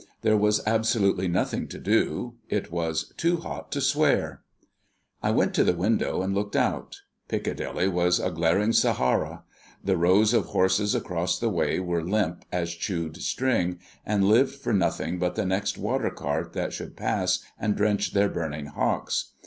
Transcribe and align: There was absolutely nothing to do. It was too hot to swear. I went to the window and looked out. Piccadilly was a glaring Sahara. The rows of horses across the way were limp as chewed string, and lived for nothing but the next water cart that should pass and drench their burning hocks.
There 0.23 0.35
was 0.35 0.63
absolutely 0.65 1.27
nothing 1.27 1.67
to 1.67 1.77
do. 1.77 2.33
It 2.49 2.71
was 2.71 3.13
too 3.17 3.37
hot 3.37 3.71
to 3.73 3.81
swear. 3.81 4.41
I 5.21 5.29
went 5.29 5.53
to 5.53 5.63
the 5.63 5.75
window 5.75 6.23
and 6.23 6.33
looked 6.33 6.55
out. 6.55 7.01
Piccadilly 7.27 7.87
was 7.87 8.19
a 8.19 8.31
glaring 8.31 8.73
Sahara. 8.73 9.43
The 9.83 9.97
rows 9.97 10.33
of 10.33 10.45
horses 10.45 10.95
across 10.95 11.37
the 11.37 11.49
way 11.49 11.79
were 11.79 12.03
limp 12.03 12.45
as 12.51 12.73
chewed 12.73 13.17
string, 13.17 13.77
and 14.03 14.23
lived 14.23 14.55
for 14.55 14.73
nothing 14.73 15.19
but 15.19 15.35
the 15.35 15.45
next 15.45 15.77
water 15.77 16.09
cart 16.09 16.53
that 16.53 16.73
should 16.73 16.97
pass 16.97 17.37
and 17.59 17.75
drench 17.75 18.13
their 18.13 18.27
burning 18.27 18.65
hocks. 18.65 19.33